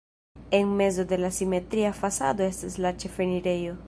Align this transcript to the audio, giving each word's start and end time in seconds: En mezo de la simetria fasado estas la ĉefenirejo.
En 0.49 0.73
mezo 0.77 1.05
de 1.05 1.19
la 1.19 1.29
simetria 1.39 1.93
fasado 2.01 2.47
estas 2.53 2.79
la 2.87 2.93
ĉefenirejo. 3.05 3.79